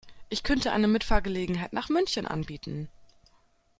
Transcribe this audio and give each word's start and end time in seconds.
Ich 0.29 0.41
könnte 0.41 0.71
eine 0.71 0.87
Mitfahrgelegenheit 0.87 1.73
nach 1.73 1.87
München 1.89 2.25
anbieten 2.25 2.89